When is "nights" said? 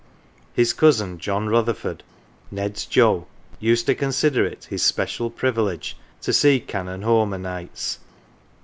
7.37-7.99